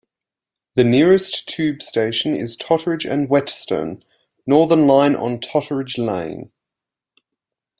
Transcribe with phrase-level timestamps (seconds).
[0.73, 4.03] The nearest tube station is Totteridge and Whetstone-
[4.47, 6.51] Northern line on Totteridge Lane.